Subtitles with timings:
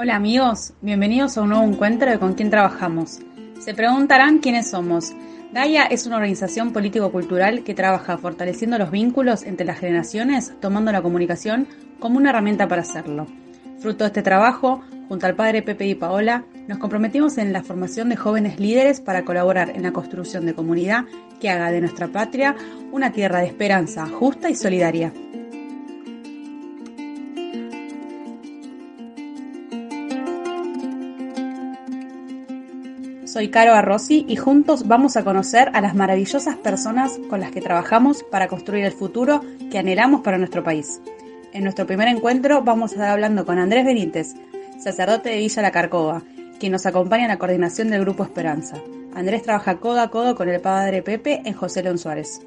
[0.00, 3.18] Hola amigos, bienvenidos a un nuevo encuentro de Con quién trabajamos.
[3.58, 5.12] Se preguntarán quiénes somos.
[5.52, 11.02] Gaia es una organización político-cultural que trabaja fortaleciendo los vínculos entre las generaciones, tomando la
[11.02, 11.66] comunicación
[11.98, 13.26] como una herramienta para hacerlo.
[13.80, 18.08] Fruto de este trabajo, junto al padre Pepe y Paola, nos comprometimos en la formación
[18.08, 21.06] de jóvenes líderes para colaborar en la construcción de comunidad
[21.40, 22.54] que haga de nuestra patria
[22.92, 25.12] una tierra de esperanza justa y solidaria.
[33.38, 37.60] Soy Caro Arrosi y juntos vamos a conocer a las maravillosas personas con las que
[37.60, 41.00] trabajamos para construir el futuro que anhelamos para nuestro país.
[41.52, 44.34] En nuestro primer encuentro vamos a estar hablando con Andrés Benítez,
[44.80, 46.24] sacerdote de Villa La Carcova,
[46.58, 48.74] quien nos acompaña en la coordinación del Grupo Esperanza.
[49.14, 52.40] Andrés trabaja codo a codo con el padre Pepe en José León Suárez.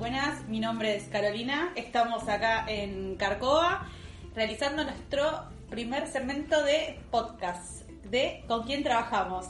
[0.00, 3.86] Buenas, mi nombre es Carolina, estamos acá en Carcoa
[4.34, 9.48] realizando nuestro primer segmento de podcast de con quién trabajamos.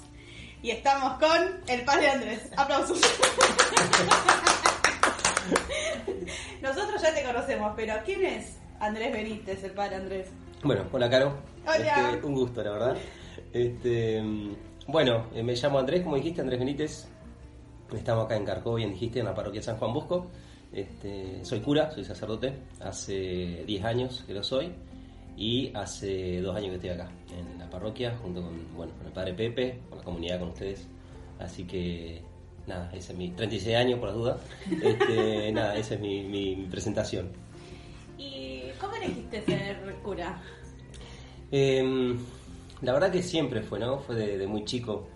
[0.60, 2.50] Y estamos con el padre Andrés.
[2.56, 3.00] Aplausos.
[6.60, 10.30] Nosotros ya te conocemos, pero ¿quién es Andrés Benítez, el padre Andrés?
[10.64, 11.38] Bueno, hola Caro.
[11.64, 12.10] Hola.
[12.10, 12.96] Este, un gusto, la verdad.
[13.52, 14.20] Este,
[14.88, 17.08] bueno, eh, me llamo Andrés, como dijiste, Andrés Benítez.
[17.92, 20.26] Estamos acá en Carcó, bien dijiste, en la parroquia San Juan Bosco.
[20.72, 22.52] Este, soy cura, soy sacerdote.
[22.80, 24.72] Hace 10 años que lo soy.
[25.36, 29.12] Y hace dos años que estoy acá, en la parroquia, junto con, bueno, con el
[29.12, 30.86] padre Pepe, con la comunidad, con ustedes.
[31.38, 32.20] Así que,
[32.66, 34.40] nada, ese es mi 36 años, por las dudas.
[34.82, 37.30] Este, nada, esa es mi, mi- mi presentación.
[38.18, 40.42] ¿Y cómo elegiste ser cura?
[41.50, 42.14] Eh,
[42.82, 43.98] la verdad que siempre fue, ¿no?
[44.00, 45.08] Fue de, de muy chico.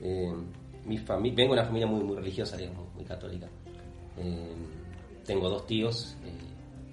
[0.00, 0.32] Eh,
[0.84, 3.48] mi fami- vengo de una familia muy, muy religiosa, digamos, muy católica.
[4.16, 4.54] Eh,
[5.24, 6.32] tengo dos tíos eh,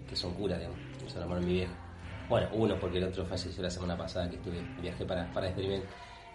[0.07, 1.73] que son curas, digamos, son hermanos de mi vieja.
[2.29, 5.83] Bueno, uno porque el otro falleció la semana pasada que estuve, viajé para, para experiment.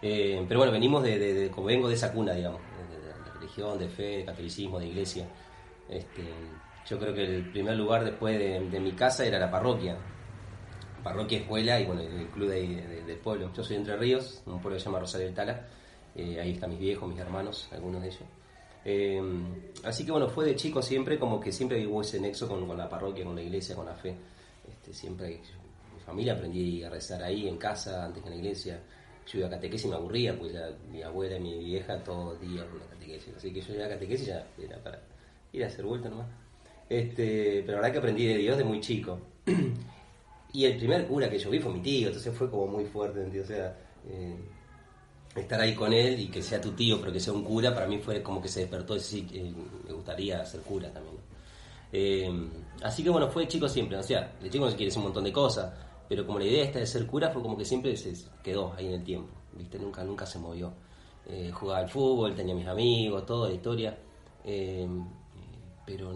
[0.03, 2.61] Eh, pero bueno, venimos de, de- de- como vengo de esa cuna, digamos,
[2.91, 5.27] de, de- religión, de fe, de catolicismo, de iglesia.
[5.89, 6.23] Este,
[6.87, 9.97] yo creo que el primer lugar después de, mi casa era la parroquia
[11.03, 13.53] parroquia, escuela y bueno, el club de, de- del pueblo.
[13.53, 15.67] Yo soy de Entre Ríos, un pueblo que se llama Rosario del Tala.
[16.15, 18.23] Eh, ahí están mis viejos, mis hermanos, algunos de ellos.
[18.85, 19.23] Eh,
[19.85, 22.77] así que bueno, fue de chico siempre como que siempre hubo ese nexo con, con
[22.77, 24.15] la parroquia, con la iglesia, con la fe.
[24.69, 25.41] Este, siempre,
[25.95, 28.81] mi familia aprendí a rezar ahí en casa, antes que en la iglesia.
[29.27, 32.35] Yo iba a catequesis y me aburría, pues ya mi abuela y mi vieja todo
[32.35, 33.35] el día con la catequesis.
[33.35, 35.01] Así que yo iba a catequesis y ya era para
[35.51, 36.27] ir a hacer vuelta nomás.
[36.89, 39.19] Este, pero la verdad que aprendí de Dios de muy chico.
[40.55, 43.21] Y el primer cura que yo vi fue mi tío, entonces fue como muy fuerte,
[43.21, 43.51] ¿entiendes?
[43.51, 43.77] O sea,
[44.09, 44.37] eh,
[45.35, 47.87] estar ahí con él y que sea tu tío, pero que sea un cura, para
[47.87, 49.53] mí fue como que se despertó y sí, eh,
[49.87, 51.17] me gustaría ser cura también.
[51.93, 52.31] Eh,
[52.83, 55.05] así que bueno, fue chico siempre, o sea, de chico no se quiere hacer un
[55.05, 55.73] montón de cosas,
[56.09, 58.13] pero como la idea esta de ser cura fue como que siempre se
[58.43, 59.79] quedó ahí en el tiempo, ¿viste?
[59.79, 60.73] Nunca, nunca se movió.
[61.27, 63.97] Eh, jugaba al fútbol, tenía mis amigos, toda la historia.
[64.45, 64.87] Eh,
[65.87, 66.13] pero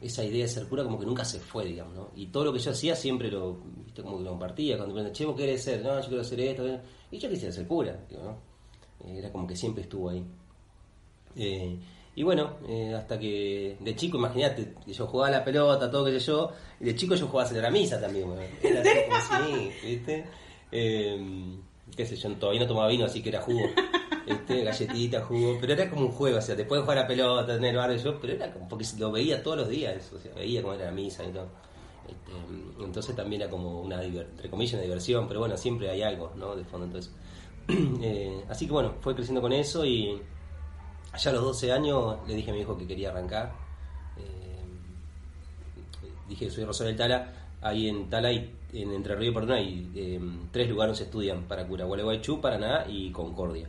[0.00, 2.10] esa idea de ser cura como que nunca se fue, digamos, ¿no?
[2.14, 5.00] Y todo lo que yo hacía siempre lo, viste, como que lo compartía, cuando me
[5.00, 5.82] preguntan, che, ¿vos querés ser?
[5.82, 6.80] No, yo quiero hacer esto, eh".
[7.10, 8.36] y yo quisiera ser cura, digo.
[9.04, 10.24] Eh, Era como que siempre estuvo ahí.
[11.36, 11.78] Eh,
[12.14, 16.18] y bueno, eh, hasta que de chico, imagínate, yo jugaba a la pelota, todo que
[16.18, 16.50] sé yo,
[16.80, 18.42] y de chico yo jugaba a hacer la misa también, bueno.
[18.62, 20.24] Era así como así, ¿viste?
[20.72, 21.56] Eh,
[21.96, 23.66] qué sé yo, todavía no tomaba vino, así que era jugo.
[24.26, 27.06] Este, galletita, jugo, pero era como un juego, o sea, después de jugar a la
[27.06, 30.18] pelota, tener el barrio yo, pero era como porque lo veía todos los días, o
[30.18, 31.48] sea, veía cómo era la misa y todo.
[32.06, 36.32] Este, entonces también era como una, entre comillas, una diversión, pero bueno, siempre hay algo,
[36.36, 36.56] ¿no?
[36.56, 37.10] De fondo, entonces.
[38.00, 40.22] Eh, así que bueno, fue creciendo con eso y
[41.12, 43.52] allá a los 12 años le dije a mi hijo que quería arrancar.
[44.16, 44.64] Eh,
[46.28, 49.54] dije que soy Rosario del Tala, ahí en Tala y en Entre Ríos y Paraná
[49.56, 50.20] hay eh,
[50.50, 53.68] tres lugares se estudian para cura, Gualeguaychú, Paraná y Concordia.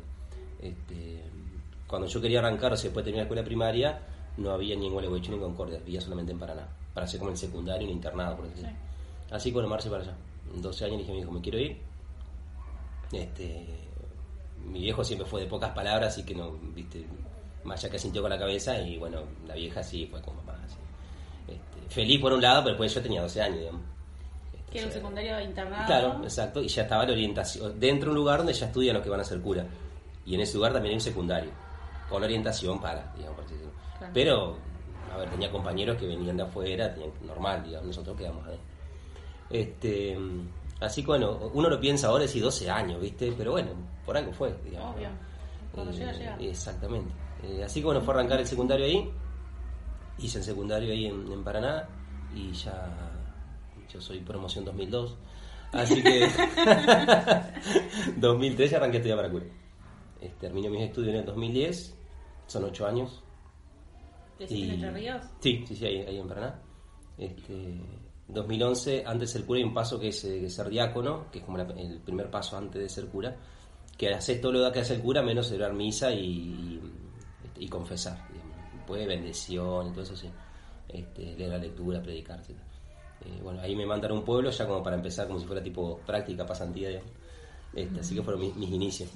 [0.61, 1.23] Este,
[1.87, 3.99] cuando yo quería arrancar, o sea, después de terminar la escuela primaria,
[4.37, 7.31] no había ni en Gualeguaychú ni en Concordia, había solamente en Paraná, para hacer como
[7.31, 8.69] el secundario, un internado, por decirlo.
[9.31, 10.15] Así que bueno, para allá.
[10.53, 11.77] En 12 años le dije a mi hijo, me quiero ir.
[13.11, 13.88] Este,
[14.65, 17.05] mi viejo siempre fue de pocas palabras, así que no, viste,
[17.63, 20.57] más allá que sintió con la cabeza y bueno, la vieja sí fue como más
[20.63, 20.77] así.
[21.47, 23.81] Este, feliz por un lado, pero después yo tenía 12 años, digamos.
[24.53, 25.85] Este, Que era un secundario internado.
[25.85, 29.03] Claro, exacto, y ya estaba la orientación, dentro de un lugar donde ya estudian los
[29.03, 29.65] que van a ser cura.
[30.25, 31.51] Y en ese lugar también hay un secundario,
[32.09, 33.39] con orientación para, digamos.
[33.97, 34.13] Claro.
[34.13, 34.57] Pero,
[35.13, 38.59] a ver, tenía compañeros que venían de afuera, tenían normal, digamos, nosotros quedamos ahí.
[39.49, 40.17] Este,
[40.79, 43.33] Así que bueno, uno lo piensa ahora, y 12 años, ¿viste?
[43.37, 43.71] Pero bueno,
[44.05, 44.95] por algo fue, digamos.
[44.95, 45.09] Obvio.
[45.73, 46.37] Cuando Eh, llega, llega.
[46.39, 47.11] Exactamente.
[47.43, 49.11] Eh, así que bueno, fue arrancar el secundario ahí.
[50.19, 51.87] Hice el secundario ahí en, en Paraná
[52.33, 53.11] y ya
[53.91, 55.17] yo soy promoción 2002.
[55.73, 56.27] Así que
[58.17, 59.45] 2003 arranqué a estudiar para cura.
[60.21, 61.95] Eh, terminé mis estudios en el 2010,
[62.47, 63.21] son 8 años.
[64.37, 65.23] ¿Te hiciste en Entre Ríos?
[65.39, 66.59] Sí, sí, sí, ahí, ahí en Paraná.
[67.17, 67.81] Este,
[68.29, 71.57] 2011, antes del cura hay un paso que es eh, ser diácono, que es como
[71.57, 73.35] la- el primer paso antes de ser cura,
[73.97, 76.81] que haces todo lo que hace el cura menos celebrar misa y, y,
[77.65, 78.27] y confesar.
[78.31, 78.55] digamos.
[78.73, 80.29] Después bendición y todo eso, sí.
[80.87, 82.57] Este, leer la lectura, predicar, etc.
[83.25, 85.61] Eh, bueno, ahí me mandaron a un pueblo ya como para empezar, como si fuera
[85.61, 87.11] tipo práctica, pasantía, digamos.
[87.73, 89.09] Este, así que fueron mis, mis inicios.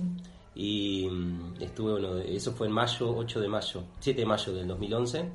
[0.55, 4.67] Y mm, estuve, bueno, eso fue en mayo, 8 de mayo, 7 de mayo del
[4.67, 5.31] 2011,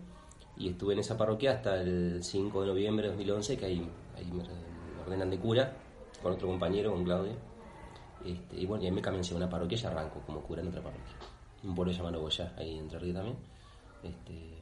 [0.59, 4.31] y estuve en esa parroquia hasta el 5 de noviembre de 2011, que ahí, ahí
[4.33, 4.43] me
[5.05, 5.73] ordenan de cura,
[6.23, 7.33] con otro compañero, con Claudio.
[8.25, 10.61] Este, y bueno, y ahí me cambié a una parroquia y ya arranco como cura
[10.63, 11.15] en otra parroquia.
[11.63, 13.37] Un pueblo llamado Boyá, ahí en Entre Ríos también.
[14.03, 14.59] Este,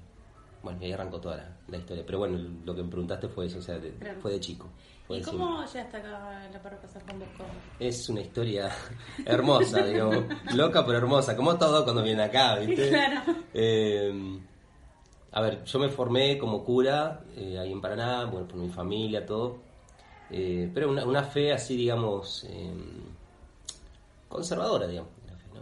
[0.62, 2.02] bueno, y ahí arrancó toda la, la historia.
[2.04, 4.20] Pero bueno, lo que me preguntaste fue eso, o sea, de- Claro.
[4.20, 4.68] fue de chico.
[5.06, 7.44] fue ¿Y de cómo llegaste acá en la parroquia San Juan Bosco?
[7.78, 8.70] es una historia
[9.24, 12.88] hermosa, digamos, loca pero hermosa, como todo cuando viene acá, ¿viste?
[12.90, 13.20] Claro.
[13.54, 14.40] Eh,
[15.36, 19.26] a ver, yo me formé como cura eh, ahí en Paraná, bueno, por mi familia,
[19.26, 19.58] todo,
[20.30, 22.72] eh, pero una, una fe así, digamos, eh,
[24.30, 25.60] conservadora, digamos, una fe, ¿no?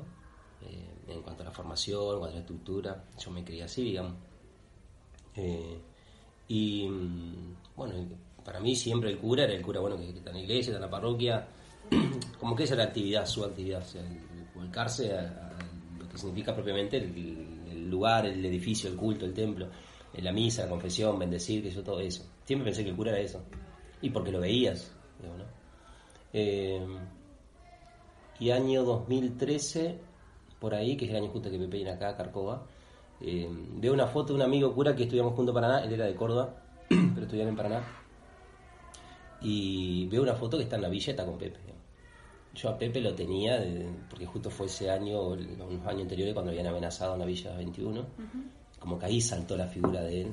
[0.69, 3.82] Eh, en cuanto a la formación, en cuanto a la estructura, yo me creía así,
[3.82, 4.12] digamos.
[5.35, 5.81] Eh,
[6.47, 7.94] y mm, bueno,
[8.44, 10.77] para mí siempre el cura era el cura bueno que, está en la iglesia, está
[10.77, 11.49] en la parroquia,
[12.38, 14.03] como que esa era la actividad, su actividad, o sea,
[14.55, 17.44] volcarse a, a lo que significa propiamente el, el
[17.94, 19.69] lugar, el edificio, el culto, el templo,
[20.12, 22.25] eh, la misa, la confesión, bendecir, que yo todo eso.
[22.44, 23.43] Siempre pensé que el cura era eso.
[24.02, 25.44] Y porque lo veías, digo, ¿no?
[26.32, 26.85] Eh,
[28.41, 29.99] y año 2013,
[30.58, 32.67] por ahí, que es el año justo que Pepe viene acá Carcova,
[33.20, 36.06] eh, veo una foto de un amigo cura que estudiamos junto en Paraná, él era
[36.06, 36.55] de Córdoba,
[36.88, 37.82] pero estudiaba en Paraná,
[39.41, 41.63] y veo una foto que está en la está con Pepe.
[42.55, 46.51] Yo a Pepe lo tenía, de- porque justo fue ese año, unos años anteriores, cuando
[46.53, 48.05] habían amenazado en la Villa 21,
[48.79, 50.29] como que ahí saltó la figura de él.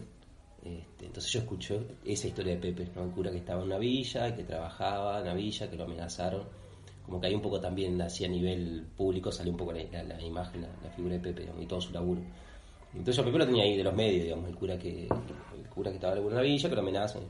[0.64, 3.04] Este, entonces yo escucho esa historia de Pepe, ¿no?
[3.06, 6.44] el cura que estaba en una villa, que trabajaba en la villa, que lo amenazaron.
[7.04, 10.04] Como que ahí un poco también, así a nivel público, salió un poco la, la-
[10.04, 12.22] la imagen, la, la figura de Pepe y todo su laburo.
[12.94, 15.70] Entonces yo a Pepe lo tenía ahí de los medios, digamos, el cura que, el
[15.74, 17.24] cura que estaba en la villa, que lo amenazan.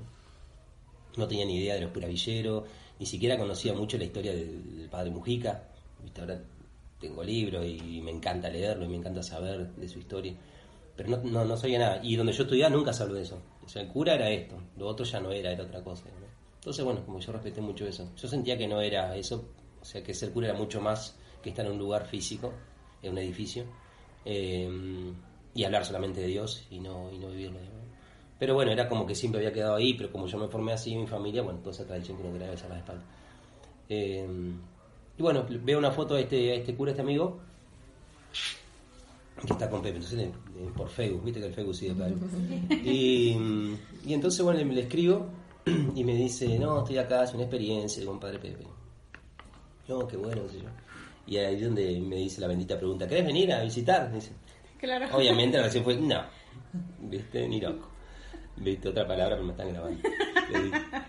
[1.18, 2.64] No tenía ni idea de los curavilleros,
[3.01, 5.63] ni siquiera conocía mucho la historia del, padre Mujica.
[6.03, 6.21] ¿Viste?
[6.21, 6.39] Ahora
[7.00, 10.36] tengo libros y me encanta leerlo y me encanta saber de su historia.
[10.95, 12.00] Pero no, no, sabía nada.
[12.03, 13.42] Y donde yo estudiaba nunca se habló de eso.
[13.65, 16.03] O sea, el cura era esto, lo otro ya no era, era otra cosa.
[16.57, 18.07] Entonces, bueno, como yo respeté mucho eso.
[18.15, 19.50] Yo sentía que no era eso,
[19.81, 22.54] o sea, que ser cura era mucho más que estar en un lugar físico,
[23.01, 23.63] en un edificio,
[24.25, 24.69] eh,
[25.56, 27.81] y hablar solamente de Dios y no, y no vivirlo.
[28.42, 30.92] Pero bueno, era como que siempre había quedado ahí, pero como yo me formé así
[30.94, 33.04] en mi familia, bueno, toda esa tradición que uno quería besar la espalda.
[33.88, 34.28] Eh,
[35.16, 37.40] y bueno, veo una foto de este, a este cura, este amigo,
[39.46, 40.32] que está con Pepe, entonces eh,
[40.76, 42.16] por Facebook, viste que el Facebook sigue claro.
[42.84, 43.38] Y,
[44.08, 45.28] y entonces bueno, le, le escribo
[45.94, 48.66] y me dice, no, estoy acá, es una experiencia con Padre Pepe.
[49.88, 50.70] No, qué bueno, qué sé yo.
[51.28, 54.10] Y ahí es donde me dice la bendita pregunta, ¿querés venir a visitar?
[54.10, 54.31] Me dice,
[54.80, 55.16] Claro.
[55.16, 56.24] Obviamente la reacción fue, no,
[57.02, 57.91] viste, ni loco.
[58.58, 60.02] Viste, otra palabra, pero me están grabando.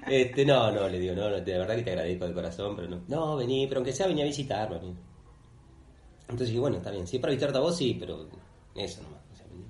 [0.07, 2.77] Le Este, no, no, le digo, no, no, de verdad que te agradezco de corazón,
[2.77, 3.03] pero no.
[3.09, 4.77] No, vení, pero aunque sea vení a visitarme.
[6.23, 8.29] Entonces dije, bueno, está bien, si es para visitarte a vos, sí, pero
[8.75, 9.21] eso nomás.
[9.33, 9.65] o sea, vení.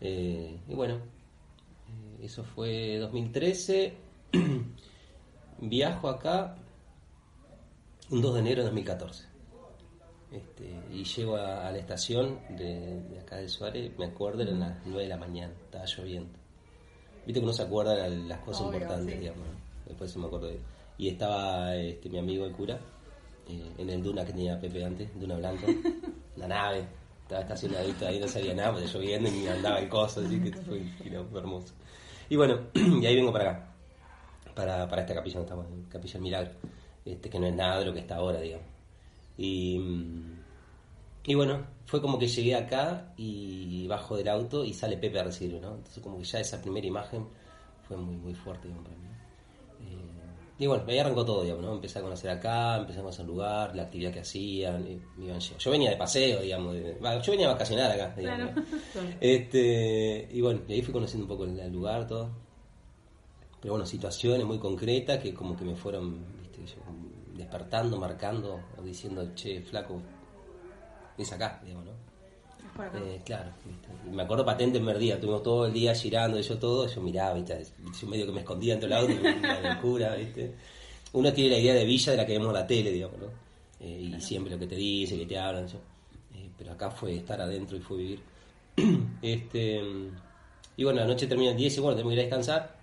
[0.00, 3.94] Eh, y bueno, eh, eso fue 2013.
[5.58, 6.56] Viajo acá
[8.10, 9.24] un 2 de enero de 2014.
[10.32, 14.86] Este, y llego a, la estación de, de acá de Suárez, me acuerdo, eran las
[14.86, 16.39] 9 de la mañana, estaba lloviendo.
[17.26, 19.20] Viste que uno se acuerda las cosas Obvio, importantes, sí.
[19.20, 19.46] digamos.
[19.86, 20.60] Después se me acuerdo de...
[20.98, 22.78] Y estaba este, mi amigo el cura,
[23.48, 25.66] eh, en el Duna que tenía Pepe antes, Duna Blanco,
[26.36, 26.86] la nave,
[27.22, 30.82] estaba estacionadito ahí, no sabía nada, porque lloviendo y andaba el coso, así que fue,
[31.38, 31.74] hermoso.
[32.28, 33.74] Y bueno, y ahí vengo para acá,
[34.54, 36.50] para, para esta capilla donde estamos, Capilla del Milagro,
[37.04, 38.66] este, que no es nada de lo que está ahora, digamos.
[39.38, 40.39] Y, mm,
[41.24, 45.24] y bueno, fue como que llegué acá y bajo del auto y sale Pepe a
[45.24, 45.74] recibirme, ¿no?
[45.76, 47.26] Entonces como que ya esa primera imagen
[47.86, 49.08] fue muy, muy fuerte, digamos, para mí.
[49.82, 50.10] Eh,
[50.58, 51.72] y bueno, ahí arrancó todo, digamos, ¿no?
[51.74, 55.26] Empecé a conocer acá, empecé a conocer el lugar, la actividad que hacían, y me
[55.26, 58.52] iban Yo venía de paseo, digamos, de- yo venía a vacacionar acá, digamos.
[58.52, 58.66] Claro.
[58.94, 59.00] ¿no?
[59.20, 62.30] Este, y bueno, y ahí fui conociendo un poco el, el lugar, todo.
[63.60, 66.60] Pero bueno, situaciones muy concretas que como que me fueron, viste,
[67.36, 70.00] despertando, marcando, o diciendo, che, flaco,
[71.22, 72.10] es acá, digamos, ¿no?
[72.94, 73.50] Eh, claro,
[74.10, 77.66] me acuerdo patente en Merdía, estuvimos todo el día girando, yo todo, yo miraba, ¿viste?
[78.00, 79.12] yo medio que me escondía entre el auto,
[79.62, 80.54] la cura, ¿viste?
[81.12, 83.26] Uno tiene la idea de villa de la que vemos en la tele, digamos, ¿no?
[83.80, 87.40] Eh, y siempre lo que te dice, que te hablan, eh, pero acá fue estar
[87.40, 88.20] adentro y fue vivir.
[89.22, 89.82] este
[90.76, 92.76] Y bueno, la noche termina el 10 y bueno, tenemos que ir a descansar.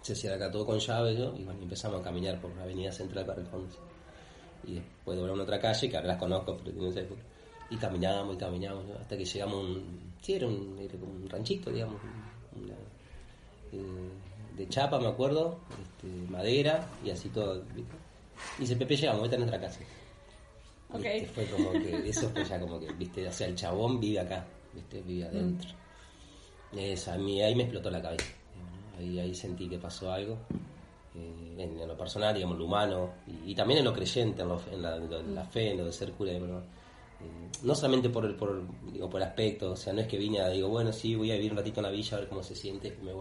[0.00, 1.36] Se cierra acá todo con llave, ¿no?
[1.36, 3.89] y bueno, empezamos a caminar por la avenida central para el fondo.
[4.64, 7.22] Y después doblamos otra calle, que ahora las conozco, pero tiene esa época
[7.70, 10.10] y caminábamos y caminábamos hasta que llegamos a un.
[10.20, 12.00] Sí, era un, un ranchito, digamos.
[13.72, 13.78] Eh,
[14.56, 17.62] de chapa, me acuerdo, este, madera y así todo.
[18.58, 19.80] Y dice, Pepe, llegamos, esta es nuestra casa.
[20.92, 21.24] Okay.
[21.26, 24.44] fue como que, eso fue ya como que, viste, o sea, el chabón vive acá,
[24.74, 25.70] viste, vive adentro.
[26.72, 28.26] a mí ahí me explotó la cabeza.
[28.98, 30.36] Ahí, ahí sentí que pasó algo.
[31.14, 33.10] Eh, en, lo personal, digamos, lo humano,
[33.44, 34.48] y, también en lo creyente, en,
[34.82, 36.40] la, fe, en lo de ser cura, eh,
[37.62, 38.62] no solamente por el, por,
[38.92, 41.34] digo, por aspecto, o sea, no es que vine a, digo, bueno, sí, voy a
[41.34, 43.12] vivir un ratito en la villa a ver cómo se siente, me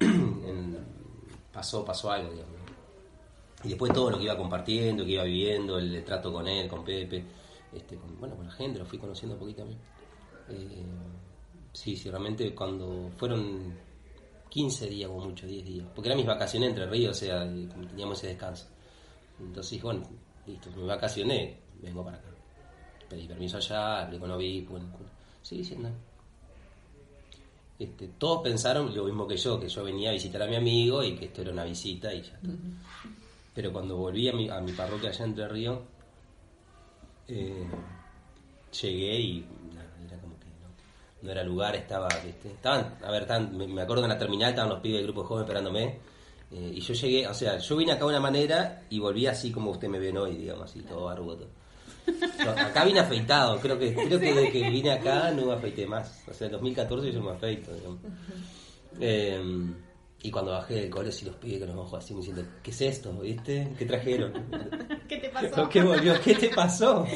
[1.52, 2.54] pasó, pasó algo, digamos.
[3.62, 6.82] Y después todo lo que iba compartiendo, que iba viviendo, el, trato con él, con
[6.82, 7.22] Pepe,
[7.74, 9.76] este, con, bueno, con la gente, lo fui conociendo un poquito mí.
[10.48, 10.86] Eh,
[11.72, 13.74] sí, sí, realmente cuando fueron
[14.50, 17.40] 15 días o mucho, 10 días, porque eran mis vacaciones entre ríos, o sea,
[17.88, 18.66] teníamos ese descanso.
[19.38, 20.02] Entonces, bueno,
[20.46, 22.30] listo, me vacacioné, vengo para acá
[23.10, 24.86] pedí permiso allá, hablé con obispo, bueno,
[25.42, 25.76] sí, sí,
[27.78, 31.02] Este, todos pensaron lo mismo que yo, que yo venía a visitar a mi amigo
[31.02, 32.48] y que esto era una visita y ya está.
[33.52, 35.80] Pero cuando volví a mi, a mi parroquia allá Entre Ríos,
[37.26, 37.66] eh,
[38.80, 39.59] llegué y como
[41.22, 44.98] no, era lugar, estaba, estaban, a ver, me, acuerdo en la terminal estaban los pibes
[44.98, 45.98] del grupo joven esperándome.
[46.52, 49.52] Eh, y yo llegué, o sea, yo vine acá de una manera y volví así
[49.52, 51.46] como usted me ve hoy, digamos, así, todo barbudo
[52.46, 56.24] acá vine afeitado, creo que creo que desde que vine acá no me afeité más.
[56.28, 57.70] O sea, en 2014 yo me afeito,
[58.98, 59.74] em,
[60.22, 62.70] y cuando bajé del cole, sí los pibes que nos bajó así me diciendo, ¿qué
[62.70, 63.12] es esto?
[63.14, 63.72] ¿Viste?
[63.78, 64.32] ¿Qué trajeron?
[65.08, 65.68] ¿Qué te pasó?
[65.68, 66.14] ¿Qué volvió?
[66.22, 67.06] ¿Qué te pasó?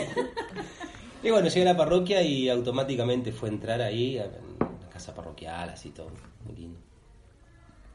[1.24, 5.70] Y bueno, llegué a la parroquia y automáticamente fue entrar ahí, a la casa parroquial,
[5.70, 6.10] así todo,
[6.44, 6.78] muy lindo.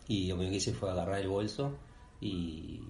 [0.07, 1.77] Y lo que hice fue agarrar el bolso
[2.19, 2.81] y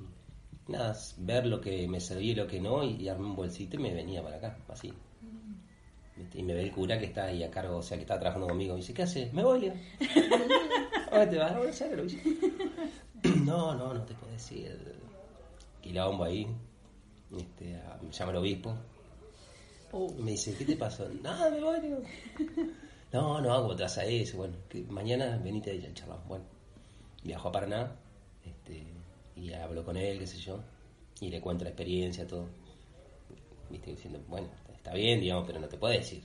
[0.69, 3.79] nada, ver lo que me servía y lo que no, y, armé un bolsito y
[3.79, 4.93] me venía para acá, así.
[6.34, 8.48] Y me ve el cura que está ahí a cargo, o sea, que está trabajando
[8.48, 8.75] conmigo.
[8.75, 9.34] Y dice, ¿qué haces?
[9.34, 9.72] Me voy.
[11.12, 11.51] ¿Dónde te vas?
[11.51, 12.05] a hacer?
[13.46, 14.96] no, no, no te puedo decir.
[15.81, 16.46] Quilombo ahí.
[17.38, 18.75] Este, me llama el obispo.
[19.91, 21.08] Y me dice, ¿qué te pasó?
[21.22, 21.79] Nada, me voy.
[23.12, 24.38] no, no, ¿cómo te vas a eso?
[24.38, 26.27] Bueno, que mañana venite a charlamos.
[26.27, 26.46] Bueno,
[27.24, 27.96] viajo a Paraná.
[28.46, 28.86] Este,
[29.36, 30.60] y hablo con él, qué sé yo,
[31.22, 32.48] y le cuento la experiencia, todo.
[33.69, 36.24] Viste, diciendo, bueno, está bien, digamos, pero no te puedo decir.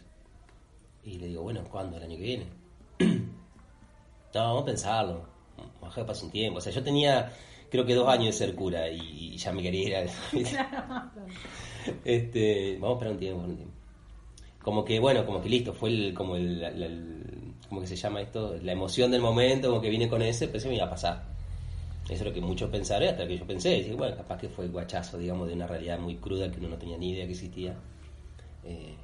[1.05, 1.97] Y le digo, bueno, ¿cuándo?
[1.97, 2.47] ¿El año que viene?
[2.99, 5.27] no, vamos a pensarlo.
[5.81, 6.59] Vamos a pasar un tiempo.
[6.59, 7.33] O sea, yo tenía,
[7.71, 11.13] creo que dos años de ser cura y, ya me quería ir a...
[12.05, 13.75] este, vamos a esperar un tiempo, un tiempo.
[14.63, 18.57] Como que, bueno, como que listo, fue el, como el, ¿cómo que se llama esto?
[18.63, 21.23] La emoción del momento, como que vine con ese, pero se me iba a pasar.
[22.05, 24.67] Eso es lo que muchos pensaron, hasta que yo pensé, y bueno, capaz que fue
[24.67, 27.33] el guachazo, digamos, de una realidad muy cruda que uno no tenía ni idea que
[27.33, 27.75] existía,
[28.65, 28.95] eh,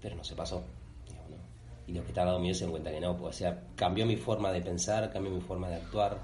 [0.00, 0.64] pero no se pasó.
[1.86, 4.16] Y los que estaban mío se dan cuenta que no, pues, o sea, cambió mi
[4.16, 6.18] forma de pensar, cambió mi forma de actuar,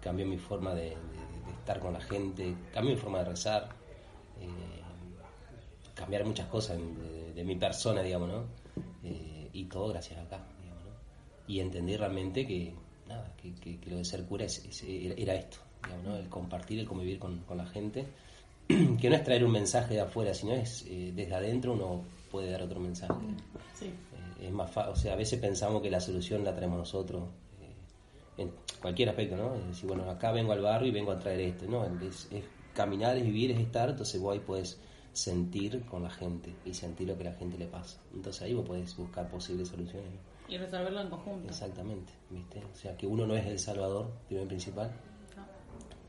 [0.00, 0.96] cambió mi forma de,
[1.58, 3.68] estar con la gente, cambió mi forma de rezar,
[4.40, 4.73] eh,
[5.94, 6.78] cambiar muchas cosas
[7.34, 8.44] de, mi persona, digamos, ¿no?
[9.04, 10.90] Eh, y todo gracias a acá, digamos, ¿no?
[11.46, 12.72] Y entendí realmente que,
[13.08, 15.58] nada, que, lo de ser cura era esto,
[16.18, 18.06] el compartir, el convivir con, la gente,
[18.66, 22.50] que no es traer un mensaje de afuera, sino es eh, desde adentro uno puede
[22.50, 23.14] dar otro mensaje.
[23.82, 27.24] Eh, es más o sea, a veces pensamos que la solución la traemos nosotros,
[28.36, 29.54] en cualquier aspecto, ¿no?
[29.54, 31.84] Es decir, bueno, acá vengo al barrio y vengo a traer esto, ¿no?
[31.84, 32.28] Es,
[32.74, 34.80] caminar, es vivir, es estar, entonces vos ahí puedes
[35.14, 37.98] sentir con la gente y sentir lo que la gente le pasa.
[38.12, 40.10] Entonces ahí vos podés buscar posibles soluciones.
[40.48, 41.48] Y resolverlo en conjunto.
[41.48, 42.62] Exactamente, ¿viste?
[42.70, 44.92] O sea, que uno no es el salvador, primero principal,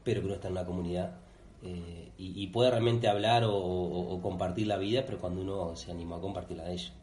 [0.04, 1.16] pero que uno está en una comunidad
[1.64, 6.22] eh, y, puede realmente hablar o, compartir la vida, pero cuando uno se animó a
[6.22, 6.94] compartirla de ellos.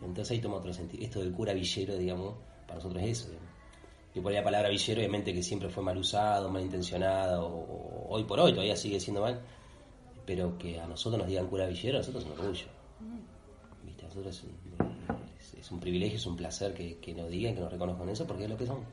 [0.00, 0.04] Mm.
[0.06, 1.04] Entonces ahí toma otro sentido.
[1.04, 2.34] Esto del cura villero, digamos,
[2.66, 3.28] para nosotros es eso.
[4.14, 8.24] Yo por la palabra villero, obviamente que siempre fue mal usado, mal intencionado, o, hoy
[8.24, 9.40] por hoy todavía sigue siendo mal,
[10.26, 12.66] pero que a nosotros nos digan cura villero, a nosotros es un orgullo.
[13.00, 13.86] Mm.
[13.86, 14.04] ¿Viste?
[14.04, 17.60] A nosotros es un, es, un privilegio, es un placer que, que nos digan, que
[17.60, 18.84] nos reconozcan eso, porque es lo que somos.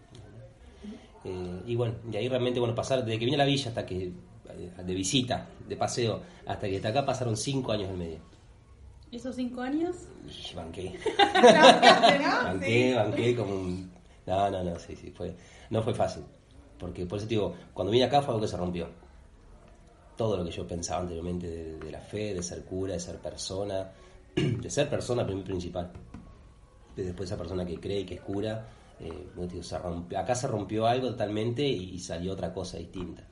[1.25, 3.85] Eh, y bueno, de ahí realmente, bueno, pasar desde que vine a la villa hasta
[3.85, 4.11] que
[4.83, 8.19] de visita, de paseo, hasta que hasta acá pasaron cinco años en medio.
[9.11, 9.95] ¿Y esos cinco años?
[10.25, 10.93] Y banqué.
[12.19, 12.43] ¿no?
[12.43, 13.91] banqué, banqué como un...
[14.25, 15.35] No, no, no, sí, sí, fue...
[15.69, 16.23] No fue fácil.
[16.77, 18.87] Porque por eso te digo, cuando vine acá fue algo que se rompió.
[20.19, 23.19] Todo lo que yo pensaba anteriormente de, de la fe, de ser cura, de ser
[23.19, 23.89] persona,
[24.35, 25.89] de ser persona principal.
[26.93, 28.67] De después esa persona que cree y que es cura,
[28.99, 33.23] eh, digo, se rompió- acá se rompió algo totalmente y, y salió otra cosa distinta.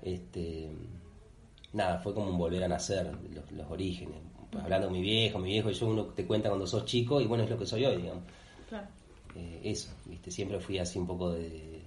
[0.00, 0.70] Este,
[1.72, 4.18] nada, fue como un volver a nacer, los, los orígenes.
[4.62, 7.26] Hablando con mi viejo, mi viejo y yo, uno te cuenta cuando sos chico y
[7.26, 8.22] bueno, es lo que soy hoy, digamos.
[8.68, 8.86] Claro.
[9.34, 10.30] Eh, eso, ¿viste?
[10.30, 11.81] Siempre fui así un poco de,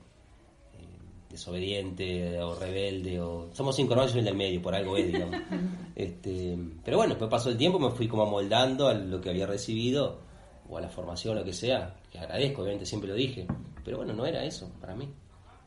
[1.29, 3.49] desobediente o rebelde o...
[3.53, 5.35] Somos cinco hermanos, soy el medio, por algo es, digamos.
[5.95, 9.45] este, pero bueno, después pasó el tiempo, me fui como amoldando a lo que había
[9.47, 10.19] recibido
[10.69, 13.45] o a la formación, lo que sea, que agradezco, obviamente siempre lo dije,
[13.83, 15.07] pero bueno, no era eso para mí.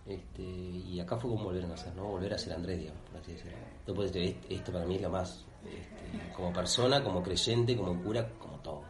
[0.07, 2.05] Este, y acá fue como volver a nacer, ¿no?
[2.07, 3.59] Volver a ser Andrés, digamos, por así decirlo.
[3.87, 8.27] Entonces, este- esto para mí es lo más, este, como persona, como creyente, como cura,
[8.39, 8.81] como todo.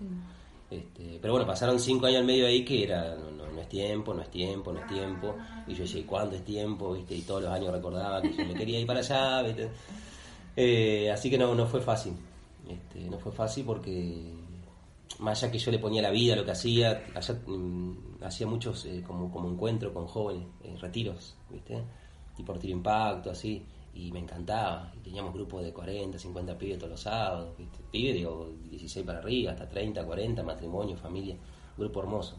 [0.00, 0.40] ¿no?
[0.70, 3.16] Este, pero bueno, pasaron cinco años al medio ahí que era,
[3.52, 5.36] no, es tiempo, no es tiempo, no es tiempo.
[5.66, 6.92] Y yo decía, ¿y cuándo es tiempo?
[6.92, 7.14] ¿Viste?
[7.14, 9.42] Y todos los años recordaba que yo me quería ir para allá.
[9.42, 9.70] ¿viste?
[10.56, 12.14] Eh, así que no, no fue fácil.
[12.68, 14.32] Este, no fue fácil porque
[15.18, 18.46] más allá que yo le ponía la vida a lo que hacía, allá mm, hacía
[18.46, 21.82] muchos eh, como, como encuentros con jóvenes, eh, retiros, ¿viste?
[22.36, 23.64] Tipo retiro impacto, así,
[23.94, 24.92] y me encantaba.
[25.02, 27.78] Teníamos grupos de 40, 50 pibes todos los sábados, ¿viste?
[27.90, 31.36] Pibes, digo, 16 para arriba, hasta 30, 40, matrimonio, familia,
[31.76, 32.36] grupo hermoso.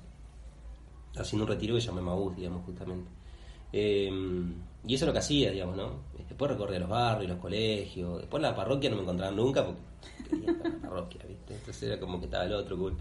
[1.15, 3.09] Haciendo un retiro que llamé Maús, digamos, justamente.
[3.73, 4.09] Eh,
[4.85, 6.11] y eso es lo que hacía, digamos, ¿no?
[6.27, 8.19] Después recorría los barrios, los colegios.
[8.19, 9.81] Después en la parroquia no me encontraban nunca porque
[10.29, 11.55] quería estar en la parroquia, ¿viste?
[11.55, 12.97] Entonces era como que estaba el otro cool.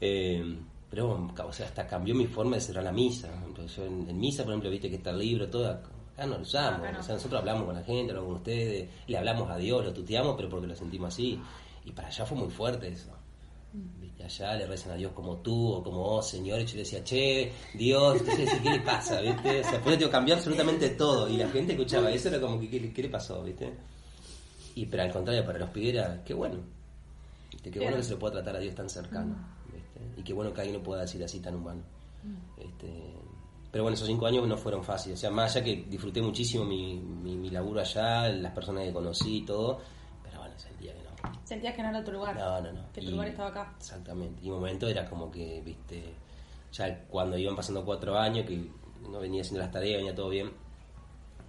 [0.00, 0.58] Eh,
[0.90, 3.28] pero, o sea, hasta cambió mi forma de cerrar la misa.
[3.46, 5.68] Entonces, yo en, en misa, por ejemplo, viste que está el libro, todo.
[5.68, 6.80] Acá no lo usamos.
[6.92, 6.98] No.
[6.98, 9.92] O sea, nosotros hablamos con la gente, hablamos con ustedes, le hablamos a Dios, lo
[9.92, 11.40] tuteamos, pero porque lo sentimos así.
[11.84, 13.10] Y para allá fue muy fuerte eso.
[14.20, 14.24] ¿Viste?
[14.24, 16.60] Allá le rezan a Dios como tú o como vos, Señor.
[16.60, 19.20] Y yo le decía, che, Dios, ¿qué le pasa?
[19.20, 19.60] ¿Viste?
[19.60, 21.28] O sea, después tengo cambiar absolutamente todo.
[21.28, 23.42] Y la gente escuchaba eso, era como ¿qué, qué le pasó?
[23.42, 23.72] ¿Viste?
[24.74, 26.58] Y pero al contrario, para los pibes qué bueno.
[27.50, 27.70] ¿Viste?
[27.70, 29.36] Qué bueno que se lo pueda tratar a Dios tan cercano.
[29.72, 30.20] ¿viste?
[30.20, 31.82] Y qué bueno que alguien lo pueda decir así tan humano.
[32.58, 33.14] Este,
[33.70, 35.18] pero bueno, esos cinco años no fueron fáciles.
[35.18, 38.92] O sea, más allá que disfruté muchísimo mi, mi, mi laburo allá, las personas que
[38.92, 39.80] conocí y todo.
[40.22, 41.09] Pero bueno, sentía que no.
[41.44, 42.36] Sentías que no era tu lugar.
[42.36, 42.92] No, no, no.
[42.92, 43.74] Que tu Y- lugar estaba acá.
[43.78, 44.42] Exactamente.
[44.42, 46.14] Y un momento era como que, viste,
[46.72, 48.70] ya cuando iban pasando cuatro años, que
[49.08, 50.50] no venía haciendo las tareas, venía todo bien,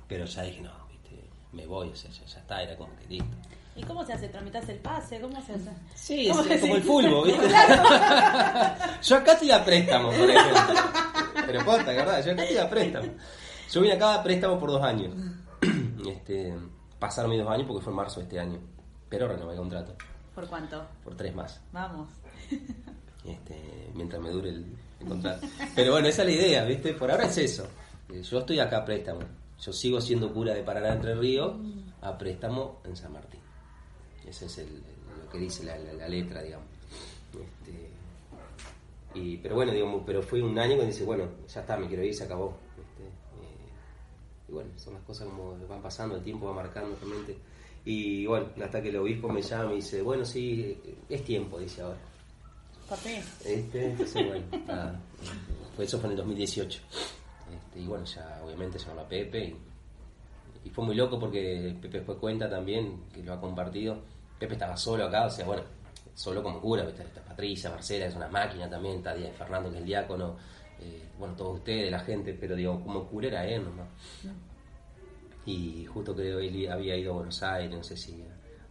[0.07, 3.05] pero ya dije, no, viste, me voy, o sea, ya, ya está, era como que
[3.07, 3.35] listo.
[3.75, 4.27] ¿Y cómo se hace?
[4.27, 5.21] ¿Tramitas el pase?
[5.21, 5.69] ¿Cómo se hace?
[5.95, 7.47] Sí, ¿Cómo es como el fútbol, ¿viste?
[9.03, 10.73] yo acá estoy a préstamo, por ejemplo.
[11.45, 12.25] Pero posta, ¿verdad?
[12.25, 13.07] Yo acá estoy a préstamo.
[13.71, 15.13] Yo vine acá a préstamo por dos años.
[16.05, 16.53] Este,
[16.99, 18.59] pasaron mis dos años porque fue en marzo de este año.
[19.11, 19.93] Pero renové el contrato
[20.33, 20.83] ¿Por cuánto?
[21.03, 21.61] por tres más.
[21.71, 22.09] Vamos.
[23.25, 24.65] este, mientras me dure el,
[25.01, 25.45] el contrato.
[25.75, 26.93] Pero bueno, esa es la idea, ¿viste?
[26.93, 27.67] Por ahora es eso.
[28.09, 29.19] Eh, Yo estoy acá a préstamo.
[29.59, 31.53] Yo sigo siendo cura de Paraná Entre Ríos
[32.01, 33.39] a préstamo en San Martín.
[34.25, 34.81] Ese es el,
[35.23, 36.67] lo que dice la, la- la letra, digamos.
[37.33, 37.89] Este,
[39.13, 42.03] y, pero bueno, digamos, pero fue un año cuando dice, bueno, ya está, me quiero
[42.03, 42.57] ir, se acabó.
[42.77, 43.03] ¿viste?
[43.03, 47.37] Eh, y bueno, son las cosas como van pasando, el tiempo va marcando realmente.
[47.83, 50.77] Y bueno, hasta que el obispo me llama y dice, bueno, sí,
[51.09, 51.97] es tiempo, dice ahora.
[52.87, 53.09] Papi.
[53.45, 54.99] Este, entonces, bueno, nada,
[55.75, 56.81] fue, eso fue en el 2018.
[57.53, 61.97] Este, y bueno, ya obviamente llamó a Pepe y, y fue muy loco porque Pepe
[61.97, 63.99] después cuenta también que lo ha compartido.
[64.37, 65.63] Pepe estaba solo acá, o sea, bueno,
[66.13, 69.81] solo como cura, está Patricia, Marcela, es una máquina también, está Díaz Fernando, que es
[69.81, 70.37] el diácono,
[70.79, 73.87] eh, bueno, todos ustedes, la gente, pero digo, como cura era él nomás.
[75.45, 78.23] Y justo creo que él había ido a Buenos Aires, no sé si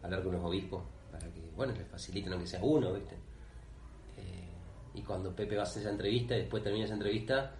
[0.02, 3.14] a hablar con los obispos, para que, bueno, les faciliten aunque sea uno, ¿viste?
[4.16, 4.48] Eh,
[4.94, 7.54] y cuando Pepe va a hacer esa entrevista, y después termina esa entrevista,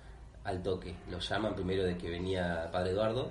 [0.45, 3.31] al toque, lo llaman primero de que venía Padre Eduardo,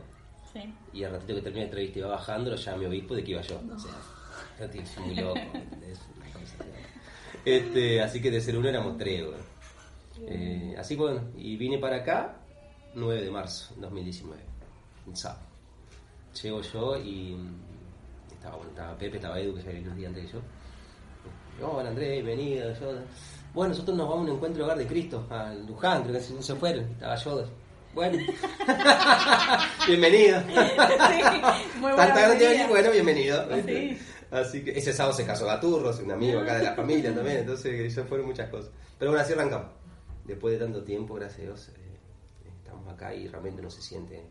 [0.52, 0.62] Sí.
[0.94, 3.24] y al ratito que termina la entrevista y va bajando, lo llama mi obispo de
[3.24, 3.62] que iba yo.
[3.74, 5.40] O sea, muy loco.
[5.54, 6.00] ¿entendés?
[6.18, 6.70] Una cosa así.
[7.46, 9.26] este, así que de ser uno éramos tres.
[10.28, 12.36] Eh, así que bueno, y vine para acá
[12.96, 14.42] 9 de marzo 2019,
[15.06, 15.49] un sábado.
[16.34, 17.38] Llego yo y
[18.32, 20.42] estaba, bueno, estaba Pepe, estaba Edu, que ya vino unos días antes que yo.
[21.62, 22.74] Oh, hola Andrés, bienvenido.
[22.80, 22.94] Yo,
[23.54, 26.34] bueno, nosotros nos vamos a un encuentro de hogar de Cristo, a Luján, creo que
[26.34, 27.46] no se fueron, estaba yo.
[27.94, 28.18] Bueno,
[29.88, 30.42] bienvenido.
[30.50, 33.46] Sí, muy buena bueno, bienvenido.
[34.32, 37.94] Así que ese sábado se casó Gaturros, un amigo acá de la familia también, entonces
[37.94, 38.72] ya fueron muchas cosas.
[38.98, 39.72] Pero bueno, así arrancamos.
[40.24, 44.24] Después de tanto tiempo, gracias a Dios, eh, estamos acá y realmente uno se siente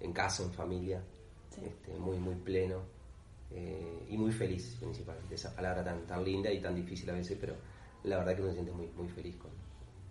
[0.00, 1.02] en casa, en familia.
[1.64, 2.82] Este, muy, muy pleno
[3.50, 5.34] eh, y muy feliz principalmente.
[5.34, 7.54] Esa palabra tan, tan linda y tan difícil a veces, pero
[8.04, 9.50] la verdad que uno se siente muy, muy feliz con,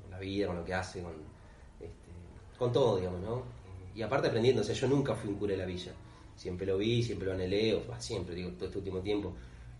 [0.09, 1.13] la vida, con lo que hace, con,
[1.79, 3.43] este, con todo, digamos, ¿no?
[3.93, 5.91] Y aparte aprendiendo, o sea, yo nunca fui un cura de la villa.
[6.35, 9.33] Siempre lo vi, siempre lo anhelé, o, siempre, digo, todo este último tiempo.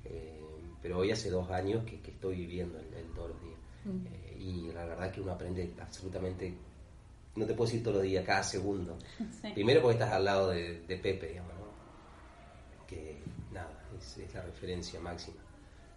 [0.03, 0.41] Eh,
[0.82, 3.60] pero hoy hace dos años que, estoy viviendo el, todos los días.
[3.86, 4.08] Mm.
[4.08, 6.53] Eh, y la verdad que uno aprende absolutamente,
[7.36, 8.97] no te puedo decir todos los días, cada segundo.
[9.53, 11.56] Primero porque estás al lado de, Pepe, digamos.
[12.88, 13.21] Que
[13.52, 15.38] nada, es, la referencia máxima.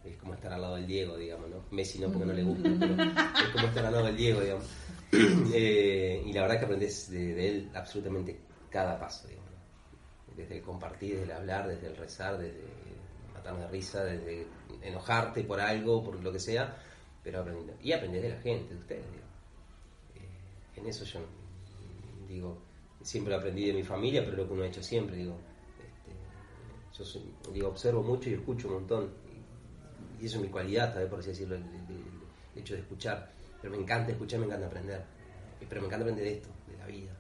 [0.05, 1.65] Es como estar al lado del Diego, digamos, ¿no?
[1.71, 4.67] Messi no porque no le gusta, pero es como estar al lado del Diego, digamos.
[5.53, 8.39] Eh, y la verdad que aprendes de, él absolutamente
[8.71, 9.51] cada paso, digamos.
[10.37, 12.63] Desde el compartir, desde el hablar, desde el rezar, desde
[13.35, 14.47] matarme de risa, desde
[14.83, 16.77] enojarte por algo, por lo que sea,
[17.25, 17.75] pero aprendiendo.
[17.83, 19.25] Y aprender de la gente, de ustedes, digo.
[20.15, 21.21] Eh, en eso yo
[22.29, 22.59] digo,
[23.03, 25.37] siempre aprendí de mi familia, pero lo que uno ha hecho siempre, digo.
[27.05, 29.11] Yo digo, observo mucho y escucho un montón.
[30.21, 31.65] Y, eso es mi cualidad, tal vez por así decirlo, el,
[32.55, 33.31] hecho de escuchar.
[33.61, 35.03] Pero me encanta escuchar, me encanta aprender.
[35.69, 37.13] Pero me encanta aprender de esto, de la vida.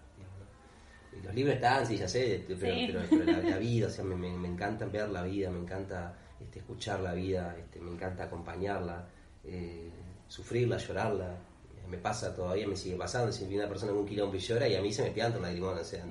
[1.13, 4.49] Y los libros están, sí, ya sé, pero, la, vida, o sea, me, me, me
[4.49, 9.07] encanta ver la vida, me encanta este, escuchar la vida, este, me encanta acompañarla,
[9.45, 9.91] eh,
[10.29, 11.37] sufrirla, llorarla.
[11.89, 13.33] Me pasa todavía, me sigue pasando.
[13.33, 15.51] Si una persona con un quilombo y llora, y a mí se me pianta una
[15.51, 16.07] limón, o sea.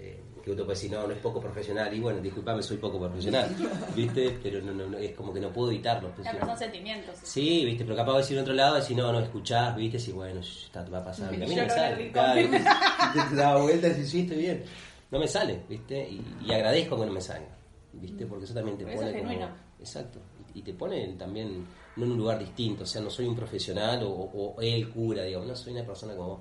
[0.00, 2.98] Eh, que uno puede decir, no, no es poco profesional, y bueno, disculpame, soy poco
[2.98, 3.54] profesional,
[3.96, 4.38] ¿viste?
[4.42, 6.10] Pero no, no, es como que no puedo evitarlo.
[6.14, 7.16] Pues, son sentimientos.
[7.22, 7.84] Sí, ¿viste?
[7.84, 9.98] Pero capaz de decir en otro lado, decir, no, no escuchás, ¿viste?
[9.98, 11.28] Si bueno, está, va a pasar.
[11.28, 12.10] a mí no me sale.
[12.10, 14.64] te da vuelta y estoy bien.
[15.10, 16.08] No me sale, ¿viste?
[16.08, 17.58] Y, y agradezco que no me salga.
[17.92, 18.26] ¿viste?
[18.26, 19.48] Porque eso también te pone como...
[19.80, 20.20] Exacto,
[20.54, 24.02] y te pone también no en un lugar distinto, o sea, no soy un profesional
[24.02, 26.40] o, o el cura, digo, no soy una persona como vos.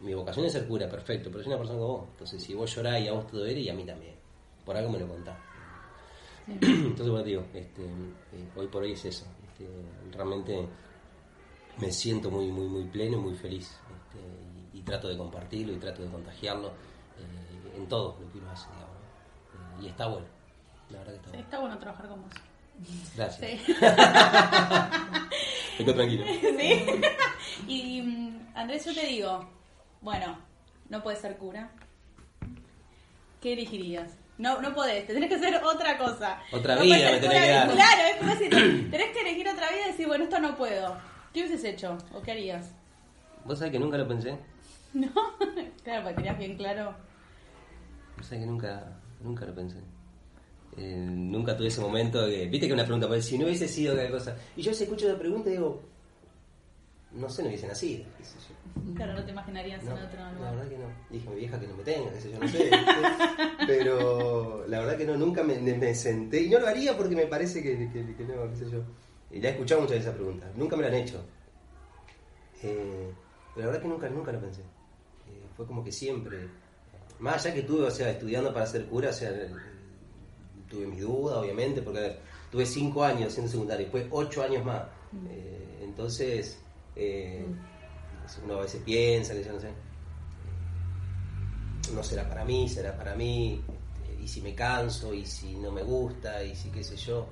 [0.00, 2.08] Mi vocación es ser cura, perfecto, pero soy una persona como vos.
[2.10, 4.14] Entonces, si vos llorás y a vos te duele y a mí también,
[4.64, 5.36] por algo me lo contás.
[6.46, 9.24] Entonces, bueno, digo, este, eh, hoy por hoy es eso.
[9.48, 9.66] Este,
[10.12, 10.66] realmente
[11.78, 13.70] me siento muy, muy, muy pleno y muy feliz.
[13.70, 18.50] Este, y, trato de compartirlo y trato de contagiarlo eh, en todo lo que uno
[18.50, 18.96] hace, digamos.
[19.80, 20.26] Eh, y está bueno.
[20.90, 22.32] La verdad que está, sí, está bueno trabajar con vos.
[23.16, 23.60] Gracias.
[23.60, 23.72] Sí.
[25.78, 26.24] Estoy tranquilo.
[26.58, 26.86] Sí.
[27.68, 29.48] Y mm, Andrés, yo te digo,
[30.04, 30.38] bueno,
[30.90, 31.72] no puedes ser cura.
[33.40, 34.16] ¿Qué elegirías?
[34.36, 36.40] No, no podés, tenés que hacer otra cosa.
[36.52, 37.70] Otra vida me tenés que dar.
[37.70, 38.48] Claro, es como si
[38.90, 40.96] tenés que elegir otra vida y decir, bueno, esto no puedo.
[41.32, 42.70] ¿Qué hubieses hecho o qué harías?
[43.44, 44.38] ¿Vos sabés que nunca lo pensé?
[44.94, 45.10] No,
[45.82, 46.94] claro, porque tenías bien claro.
[48.16, 49.78] Vos sabés que nunca, nunca lo pensé.
[50.76, 53.96] Eh, nunca tuve ese momento de, viste que una pregunta, pues, si no hubiese sido
[53.96, 54.36] cada cosa.
[54.56, 55.82] Y yo se escucho la pregunta y digo,
[57.14, 58.04] no sé, no hubiese nacido.
[58.96, 60.34] Claro, no te imaginarías en otro lugar.
[60.40, 60.86] La verdad que no.
[61.10, 62.70] Dije mi vieja que no me tenga, qué sé yo, no sé.
[63.66, 66.42] Pero la verdad que no, nunca me, me, senté.
[66.42, 68.82] Y no lo haría porque me parece que, que, que no, qué sé yo.
[69.30, 70.50] Y la he escuchado muchas veces esa pregunta.
[70.56, 71.24] Nunca me la han hecho.
[72.62, 73.12] Eh,
[73.54, 74.62] pero la verdad que nunca, nunca lo pensé.
[74.62, 76.48] Eh, fue como que siempre.
[77.20, 79.30] Más allá que tuve, o sea, estudiando para ser cura, o sea,
[80.68, 82.18] tuve mis dudas, obviamente, porque
[82.50, 84.82] tuve cinco años siendo secundario, después ocho años más.
[85.12, 85.26] Mm.
[85.30, 86.58] Eh, entonces,
[86.96, 88.44] eh, mm.
[88.44, 89.70] uno a veces piensa que no sé,
[91.92, 95.70] no será para mí, será para mí, este, y si me canso, y si no
[95.70, 97.26] me gusta, y si qué sé yo,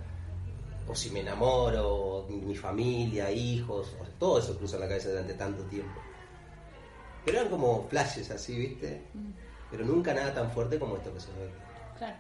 [0.89, 6.01] o si me enamoro, mi familia, hijos, todo eso cruza la cabeza durante tanto tiempo.
[7.25, 9.03] Pero eran como flashes así, ¿viste?
[9.15, 9.31] Mm.
[9.71, 11.51] Pero nunca nada tan fuerte como esto que se ve.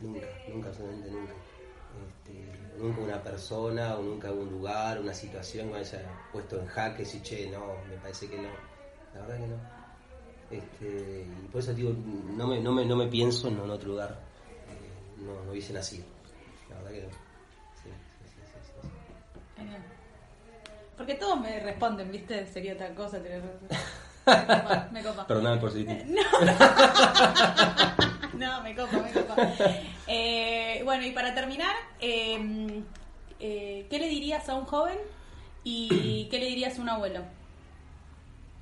[0.00, 1.32] Nunca, nunca, absolutamente nunca.
[2.06, 6.02] Este, nunca una persona o nunca un lugar, una situación que haya
[6.32, 8.48] puesto en jaque, si che, no, me parece que no.
[9.14, 9.56] La verdad que no.
[10.50, 11.94] Este, y por eso digo,
[12.36, 14.18] no me, no me, no me pienso en, otro lugar.
[14.68, 16.04] Eh, no, no hubiese nacido.
[16.68, 17.08] La verdad que no.
[17.82, 17.90] Sí,
[18.24, 18.40] sí,
[19.56, 19.64] sí,
[20.96, 22.46] Porque todos me responden, ¿viste?
[22.46, 23.42] Sería tal cosa, tener...
[24.24, 25.26] Me copa, me copa.
[25.26, 25.84] Perdóname por si...
[25.84, 26.22] No.
[28.38, 29.36] no, me copa, me copa.
[30.14, 32.84] Eh, bueno, y para terminar, em,
[33.40, 34.98] eh, ¿qué le dirías a un joven
[35.64, 37.22] y qué le dirías a un abuelo?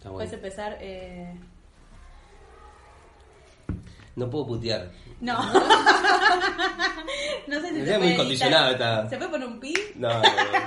[0.04, 0.78] Puedes empezar.
[0.80, 1.34] Eh...
[4.14, 4.92] No puedo putear.
[5.20, 5.42] No.
[7.48, 9.08] no sé si se muy condicionado esta...
[9.08, 9.74] ¿Se puede poner un pi?
[9.96, 10.18] No, no,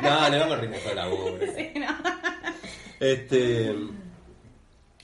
[0.02, 1.46] no, le vamos a reír la boca.
[1.56, 1.96] Sí, no.
[3.00, 3.74] Este.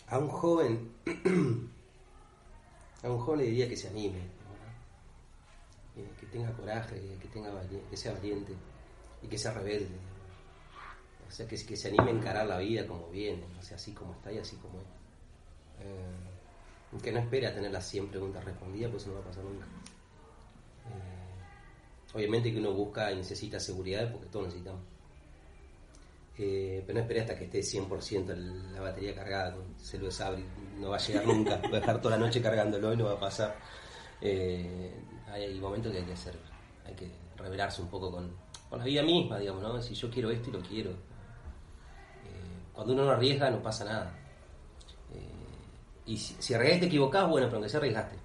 [0.08, 0.92] A un joven
[3.04, 4.20] a un joven le diría que se anime,
[6.30, 7.52] tenga coraje, que, tenga,
[7.90, 8.54] que sea valiente
[9.22, 9.96] y que sea rebelde.
[11.28, 13.92] O sea, que, que se anime a encarar la vida como viene, o sea, así
[13.92, 14.86] como está y así como es.
[15.82, 19.28] Eh, que no espere a tener las 100 preguntas respondidas, pues eso no va a
[19.28, 19.66] pasar nunca.
[19.66, 24.82] Eh, obviamente que uno busca y necesita seguridad porque todos necesitamos.
[26.40, 28.34] Eh, pero no esperé hasta que esté 100%
[28.74, 30.44] la batería cargada con celular Sabri.
[30.80, 31.58] No va a llegar nunca.
[31.58, 33.56] Voy a dejar toda la noche cargándolo y no va a pasar.
[35.32, 36.36] Hay momentos que hay que hacer,
[36.86, 38.32] hay que revelarse un poco con,
[38.70, 39.82] con la vida misma, digamos, ¿no?
[39.82, 40.92] Si yo quiero esto y lo quiero.
[42.74, 44.14] cuando uno no arriesga no pasa nada.
[46.06, 48.18] y si, si arriesgas te equivocás, bueno, pero aunque se arriesgaste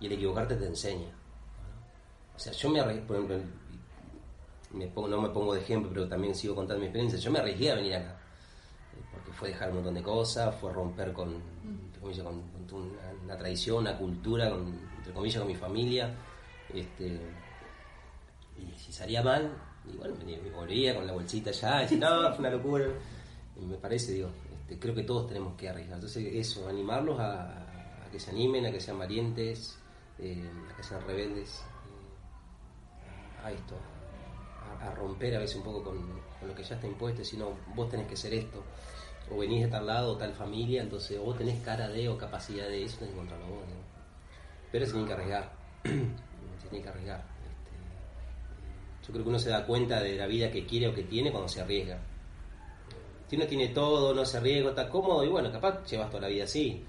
[0.00, 1.08] y el equivocarte te enseña.
[2.34, 3.38] O sea, yo me arriesgué, por ejemplo,
[4.72, 7.38] me pongo, no me pongo de ejemplo, pero también sigo contando mi experiencia, yo me
[7.38, 11.34] arriesgué a venir acá, eh, porque fue dejar un montón de cosas, fue romper con,
[12.00, 12.90] con,
[13.24, 16.14] una, tradición, una cultura, con, entre comillas, con mi familia,
[16.72, 17.20] este,
[18.56, 19.52] y si salía mal,
[19.92, 22.86] y bueno, me, volvía con la bolsita ya, y decía, no, fue una locura,
[23.60, 27.42] y me parece, digo, este, creo que todos tenemos que arriesgar, entonces eso, animarlos a,
[28.06, 29.76] a que se animen, a que sean valientes,
[30.20, 31.64] eh, a que sean rebeldes
[33.02, 33.74] eh, a esto,
[34.80, 38.06] a, romper a veces un poco con, lo que ya está impuesto, sino vos tenés
[38.06, 38.62] que ser esto,
[39.30, 42.16] o venís de tal lado, o tal familia, entonces o vos tenés cara de o
[42.16, 43.64] capacidad de eso, tenés que encontrarlo vos.
[44.72, 45.52] Pero se tiene que arriesgar,
[45.84, 47.20] se tiene que arriesgar.
[47.20, 51.04] Este, yo creo que uno se da cuenta de la vida que quiere o que
[51.04, 51.98] tiene cuando se arriesga.
[53.28, 56.28] Si uno tiene todo, no se arriesga, está cómodo, y bueno, capaz llevas toda la
[56.28, 56.84] vida así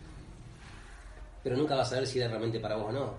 [1.44, 3.14] pero nunca vas a saber si era realmente para vos o no.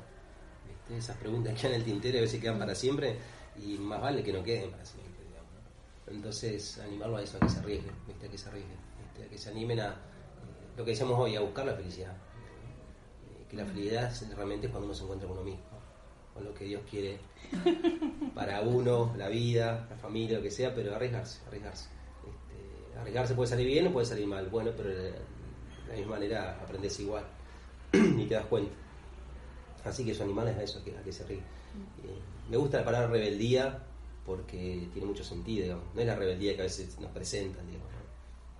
[0.96, 3.18] Esas preguntas quedan en el tintero a veces quedan para siempre
[3.62, 5.12] y más vale que no queden para siempre.
[6.07, 8.77] Entonces, animarlo a eso, a que se arriesguen, a que se arriesguen,
[9.24, 9.92] a que se animen a, eh,
[10.77, 12.14] lo que decíamos hoy, a buscar la felicidad.
[13.48, 15.62] Que la felicidad realmente es cuando uno se encuentra con uno mismo,
[16.33, 17.18] con lo que Dios quiere
[18.35, 21.88] para uno, la vida, la familia, lo que sea, pero arriesgarse, arriesgarse.
[22.24, 25.12] Este, arriesgarse puede salir bien o puede salir mal, bueno, pero de
[25.88, 27.24] la misma manera aprendes igual.
[28.16, 28.72] ni te das cuenta.
[29.85, 31.40] Así que esos animales a eso, a que, se ríen.
[31.40, 32.18] Eh,
[32.50, 33.83] me gusta la palabra rebeldía
[34.24, 37.88] porque tiene mucho sentido, No es la rebeldía que a veces nos presentan, digamos.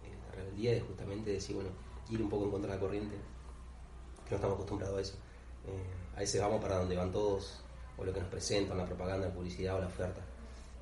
[0.05, 1.71] Eh, la rebeldía es justamente decir, bueno,
[2.11, 3.17] ir un poco en contra de la corriente,
[4.25, 5.15] que no estamos acostumbrados a eso.
[5.67, 7.61] Eh, a veces vamos para donde van todos,
[7.97, 10.21] o lo que nos presentan, la propaganda, la publicidad o la oferta.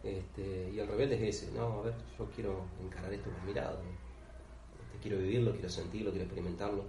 [0.03, 3.79] Este, y el rebelde es ese, no, a ver, yo quiero encarar esto con mirado,
[3.79, 6.85] este, quiero vivirlo, quiero sentirlo, quiero experimentarlo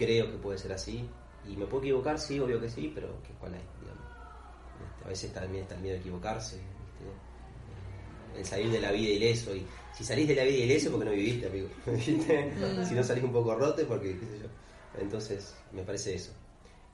[0.00, 1.08] creo que puede ser así.
[1.46, 3.60] Y me puedo equivocar, sí, obvio que sí, pero ¿qué, ¿cuál es?
[3.60, 9.10] Este, a veces también está el miedo de equivocarse, eh, el salir de la vida
[9.10, 9.54] ileso.
[9.54, 11.68] Y si salís de la vida ileso, porque no viviste, amigo.
[12.86, 14.48] si no salís un poco roto, porque, qué sé yo.
[14.98, 16.32] Entonces, me parece eso.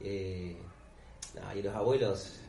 [0.00, 0.56] Eh,
[1.54, 2.40] y los abuelos,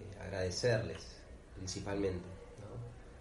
[0.00, 1.20] eh, agradecerles,
[1.56, 2.26] principalmente.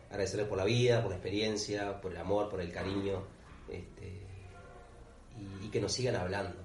[0.10, 3.24] Agradecerles por la vida, por la experiencia, por el amor, por el cariño.
[3.70, 4.26] Este,
[5.62, 6.56] y, que nos sigan hablando.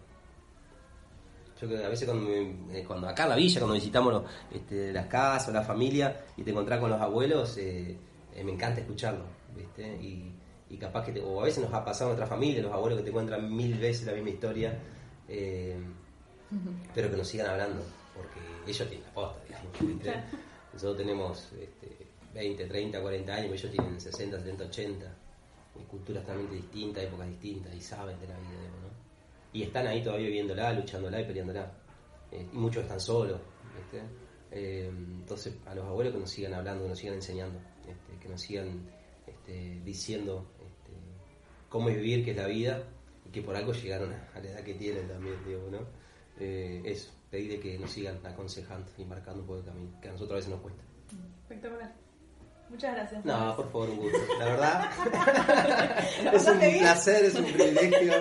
[1.61, 5.07] Yo que a veces cuando, eh, cuando acá en la villa, cuando visitamos este, las
[5.07, 7.99] casas, la familia y te encontrás con los abuelos, eh,
[8.35, 9.99] eh, me encanta escucharlo, ¿viste?
[10.77, 13.11] Capaz que, o a veces nos ha pasado en nuestra familia, los abuelos que te
[13.11, 14.79] encuentran mil veces la misma historia,
[16.95, 17.83] pero que nos sigan hablando,
[18.15, 20.27] porque ellos tienen la posta, digamos.
[20.73, 25.17] Nosotros tenemos este, 20, 30, 40 años, ellos tienen 60, 70, 80
[25.89, 28.91] culturas totalmente distintas, épocas distintas, y saben de la vida, ¿no?
[29.53, 31.73] Y están ahí todavía viviéndola, luchándola y peleándola.
[32.31, 33.41] Eh, y muchos están solos,
[34.53, 38.29] eh, entonces, a los abuelos que nos sigan hablando, que nos sigan enseñando, este, que
[38.29, 38.89] nos sigan
[39.27, 40.47] este, diciendo
[41.71, 42.83] cómo es vivir, qué es la vida,
[43.25, 45.79] y que por algo llegaron a, la edad que tienen también, digo, ¿no?
[46.39, 50.13] Eh, eso, pedirle que nos sigan aconsejando y marcando un poco el camino, que a
[50.13, 50.83] nosotros a veces nos cuesta.
[51.45, 51.95] Espectacular.
[52.69, 53.25] Muchas gracias.
[53.25, 54.19] No, por favor, un gusto.
[54.39, 54.91] La verdad,
[56.35, 58.13] es un placer, es un privilegio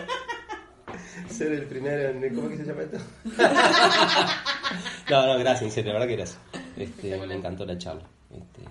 [1.29, 2.35] ser el primero en.
[2.35, 2.97] ¿Cómo que se llama esto?
[5.09, 6.39] no, no, gracias, en serio, la verdad que gracias.
[6.77, 8.03] Este, me encantó la charla.
[8.31, 8.61] Este,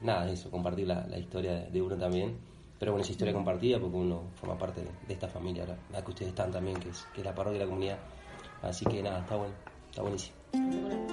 [0.00, 2.36] nada, eso, compartir la, la, historia de uno también.
[2.82, 6.30] Pero bueno, es historia compartida porque uno forma parte de, esta familia, la, que ustedes
[6.30, 7.98] están también, que es, que es la parroquia de la comunidad.
[8.60, 9.54] Así que nada, está bueno,
[9.88, 10.34] está buenísimo.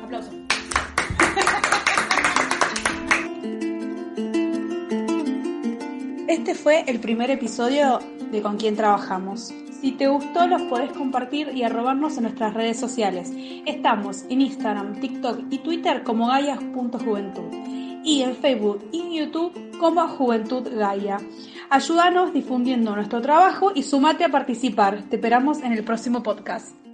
[0.03, 0.34] Aplausos.
[6.27, 7.99] Este fue el primer episodio
[8.32, 9.53] de Con quién trabajamos.
[9.79, 13.32] Si te gustó, los podés compartir y arrobarnos en nuestras redes sociales.
[13.67, 17.68] Estamos en Instagram, TikTok y Twitter como Gaias.juventud
[18.10, 21.17] y en Facebook y YouTube como Juventud Gaia.
[21.69, 25.04] Ayúdanos difundiendo nuestro trabajo y sumate a participar.
[25.10, 26.88] Te esperamos en el próximo podcast.